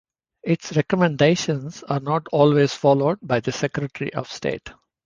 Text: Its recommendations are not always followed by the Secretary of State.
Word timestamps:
Its 0.41 0.75
recommendations 0.75 1.83
are 1.83 1.99
not 1.99 2.25
always 2.31 2.73
followed 2.73 3.19
by 3.21 3.39
the 3.39 3.51
Secretary 3.51 4.11
of 4.15 4.31
State. 4.31 4.71